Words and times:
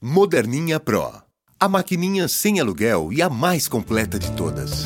Moderninha 0.00 0.78
Pro. 0.78 1.10
A 1.58 1.68
maquininha 1.68 2.28
sem 2.28 2.60
aluguel 2.60 3.12
e 3.12 3.20
a 3.20 3.28
mais 3.28 3.66
completa 3.66 4.16
de 4.16 4.30
todas. 4.30 4.84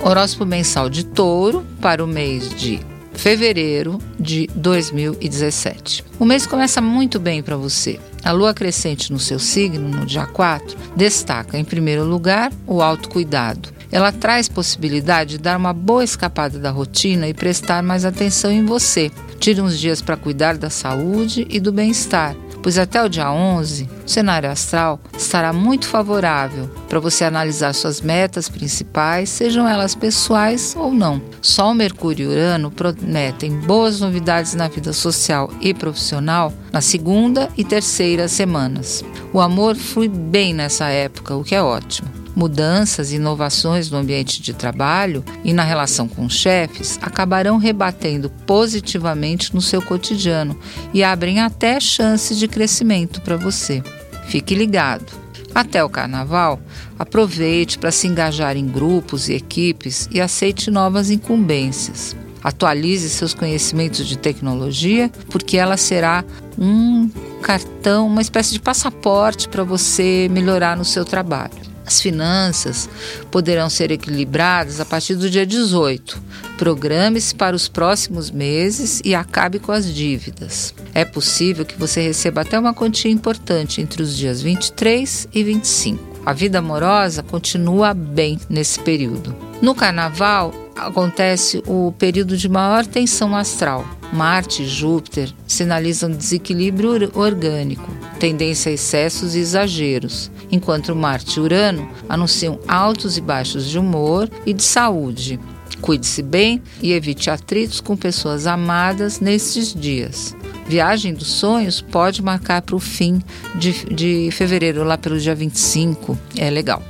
Horóscopo 0.00 0.46
mensal 0.46 0.88
de 0.88 1.04
touro 1.04 1.66
para 1.80 2.04
o 2.04 2.06
mês 2.06 2.48
de 2.54 2.78
fevereiro 3.14 3.98
de 4.16 4.48
2017. 4.54 6.04
O 6.20 6.24
mês 6.24 6.46
começa 6.46 6.80
muito 6.80 7.18
bem 7.18 7.42
para 7.42 7.56
você. 7.56 7.98
A 8.22 8.30
lua 8.30 8.54
crescente 8.54 9.12
no 9.12 9.18
seu 9.18 9.40
signo, 9.40 9.88
no 9.88 10.06
dia 10.06 10.26
4, 10.26 10.78
destaca, 10.94 11.58
em 11.58 11.64
primeiro 11.64 12.04
lugar, 12.04 12.52
o 12.64 12.80
autocuidado. 12.80 13.70
Ela 13.90 14.12
traz 14.12 14.48
possibilidade 14.48 15.30
de 15.30 15.38
dar 15.38 15.56
uma 15.56 15.72
boa 15.72 16.04
escapada 16.04 16.60
da 16.60 16.70
rotina 16.70 17.26
e 17.28 17.34
prestar 17.34 17.82
mais 17.82 18.04
atenção 18.04 18.52
em 18.52 18.64
você. 18.64 19.10
Tire 19.40 19.60
uns 19.60 19.76
dias 19.76 20.00
para 20.00 20.16
cuidar 20.16 20.56
da 20.56 20.70
saúde 20.70 21.44
e 21.50 21.58
do 21.58 21.72
bem-estar 21.72 22.36
pois 22.66 22.78
até 22.78 23.00
o 23.00 23.08
dia 23.08 23.30
11, 23.30 23.88
o 24.04 24.10
cenário 24.10 24.50
astral 24.50 24.98
estará 25.16 25.52
muito 25.52 25.86
favorável 25.86 26.68
para 26.88 26.98
você 26.98 27.22
analisar 27.22 27.72
suas 27.72 28.00
metas 28.00 28.48
principais, 28.48 29.28
sejam 29.28 29.68
elas 29.68 29.94
pessoais 29.94 30.74
ou 30.76 30.92
não. 30.92 31.22
Sol, 31.40 31.74
Mercúrio 31.74 32.32
e 32.32 32.34
Urano 32.34 32.72
prometem 32.72 33.52
boas 33.52 34.00
novidades 34.00 34.54
na 34.54 34.66
vida 34.66 34.92
social 34.92 35.48
e 35.60 35.72
profissional 35.72 36.52
na 36.72 36.80
segunda 36.80 37.48
e 37.56 37.62
terceira 37.62 38.26
semanas. 38.26 39.04
O 39.32 39.40
amor 39.40 39.76
flui 39.76 40.08
bem 40.08 40.52
nessa 40.52 40.88
época, 40.88 41.36
o 41.36 41.44
que 41.44 41.54
é 41.54 41.62
ótimo. 41.62 42.25
Mudanças 42.36 43.12
e 43.12 43.16
inovações 43.16 43.90
no 43.90 43.96
ambiente 43.96 44.42
de 44.42 44.52
trabalho 44.52 45.24
e 45.42 45.54
na 45.54 45.64
relação 45.64 46.06
com 46.06 46.26
os 46.26 46.34
chefes 46.34 46.98
acabarão 47.00 47.56
rebatendo 47.56 48.28
positivamente 48.46 49.54
no 49.54 49.62
seu 49.62 49.80
cotidiano 49.80 50.54
e 50.92 51.02
abrem 51.02 51.40
até 51.40 51.80
chances 51.80 52.38
de 52.38 52.46
crescimento 52.46 53.22
para 53.22 53.38
você. 53.38 53.82
Fique 54.26 54.54
ligado. 54.54 55.06
Até 55.54 55.82
o 55.82 55.88
carnaval, 55.88 56.60
aproveite 56.98 57.78
para 57.78 57.90
se 57.90 58.06
engajar 58.06 58.54
em 58.54 58.66
grupos 58.66 59.30
e 59.30 59.32
equipes 59.32 60.06
e 60.12 60.20
aceite 60.20 60.70
novas 60.70 61.10
incumbências. 61.10 62.14
Atualize 62.44 63.08
seus 63.08 63.32
conhecimentos 63.32 64.06
de 64.06 64.18
tecnologia, 64.18 65.10
porque 65.30 65.56
ela 65.56 65.78
será 65.78 66.22
um 66.58 67.08
cartão, 67.40 68.06
uma 68.06 68.20
espécie 68.20 68.52
de 68.52 68.60
passaporte 68.60 69.48
para 69.48 69.64
você 69.64 70.28
melhorar 70.30 70.76
no 70.76 70.84
seu 70.84 71.02
trabalho. 71.02 71.65
As 71.86 72.00
finanças 72.00 72.88
poderão 73.30 73.70
ser 73.70 73.92
equilibradas 73.92 74.80
a 74.80 74.84
partir 74.84 75.14
do 75.14 75.30
dia 75.30 75.46
18. 75.46 76.20
Programe-se 76.58 77.34
para 77.34 77.54
os 77.54 77.68
próximos 77.68 78.30
meses 78.30 79.00
e 79.04 79.14
acabe 79.14 79.60
com 79.60 79.70
as 79.70 79.86
dívidas. 79.94 80.74
É 80.92 81.04
possível 81.04 81.64
que 81.64 81.78
você 81.78 82.00
receba 82.00 82.40
até 82.40 82.58
uma 82.58 82.74
quantia 82.74 83.10
importante 83.10 83.80
entre 83.80 84.02
os 84.02 84.16
dias 84.16 84.42
23 84.42 85.28
e 85.32 85.44
25. 85.44 86.16
A 86.26 86.32
vida 86.32 86.58
amorosa 86.58 87.22
continua 87.22 87.94
bem 87.94 88.40
nesse 88.50 88.80
período. 88.80 89.36
No 89.62 89.72
carnaval, 89.72 90.52
acontece 90.74 91.62
o 91.66 91.92
período 91.92 92.36
de 92.36 92.48
maior 92.48 92.84
tensão 92.84 93.36
astral. 93.36 93.86
Marte 94.12 94.62
e 94.62 94.66
Júpiter 94.66 95.32
sinalizam 95.46 96.10
desequilíbrio 96.10 97.10
orgânico, 97.14 97.90
tendência 98.16 98.70
a 98.70 98.74
excessos 98.74 99.34
e 99.34 99.38
exageros, 99.38 100.30
enquanto 100.50 100.96
Marte 100.96 101.38
e 101.38 101.40
Urano 101.40 101.88
anunciam 102.08 102.58
altos 102.66 103.16
e 103.16 103.20
baixos 103.20 103.66
de 103.66 103.78
humor 103.78 104.28
e 104.44 104.52
de 104.52 104.62
saúde. 104.62 105.38
Cuide-se 105.80 106.22
bem 106.22 106.62
e 106.82 106.92
evite 106.92 107.30
atritos 107.30 107.80
com 107.80 107.96
pessoas 107.96 108.46
amadas 108.46 109.20
nestes 109.20 109.74
dias. 109.74 110.34
Viagem 110.66 111.14
dos 111.14 111.28
Sonhos 111.28 111.80
pode 111.80 112.22
marcar 112.22 112.62
para 112.62 112.74
o 112.74 112.80
fim 112.80 113.22
de, 113.54 113.72
de 113.94 114.30
fevereiro, 114.32 114.82
lá 114.82 114.98
pelo 114.98 115.18
dia 115.18 115.34
25. 115.34 116.18
É 116.36 116.50
legal. 116.50 116.82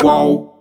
Qual? 0.00 0.53